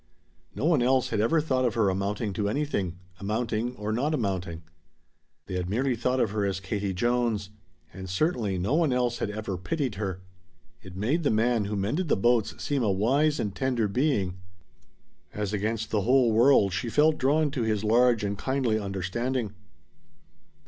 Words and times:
No 0.55 0.65
one 0.65 0.81
else 0.81 1.09
had 1.09 1.19
ever 1.21 1.39
thought 1.39 1.63
of 1.63 1.75
her 1.75 1.87
amounting 1.87 2.33
to 2.33 2.49
anything 2.49 2.97
amounting, 3.19 3.75
or 3.75 3.91
not 3.91 4.15
amounting. 4.15 4.63
They 5.45 5.53
had 5.53 5.69
merely 5.69 5.95
thought 5.95 6.19
of 6.19 6.31
her 6.31 6.43
as 6.43 6.59
Katie 6.59 6.91
Jones. 6.91 7.51
And 7.93 8.09
certainly 8.09 8.57
no 8.57 8.73
one 8.73 8.91
else 8.91 9.19
had 9.19 9.29
ever 9.29 9.59
pitied 9.59 9.93
her. 10.01 10.21
It 10.81 10.95
made 10.95 11.21
the 11.21 11.29
man 11.29 11.65
who 11.65 11.75
mended 11.75 12.07
the 12.07 12.17
boats 12.17 12.55
seem 12.63 12.81
a 12.81 12.91
wise 12.91 13.39
and 13.39 13.55
tender 13.55 13.87
being. 13.87 14.39
As 15.35 15.53
against 15.53 15.91
the 15.91 16.01
whole 16.01 16.31
world 16.31 16.73
she 16.73 16.89
felt 16.89 17.19
drawn 17.19 17.51
to 17.51 17.61
his 17.61 17.83
large 17.83 18.23
and 18.23 18.35
kindly 18.35 18.79
understanding. 18.79 19.53